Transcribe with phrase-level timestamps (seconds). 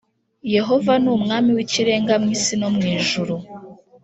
[0.55, 3.35] Yehova nuMwami wIkirenga mwisi no mwijuru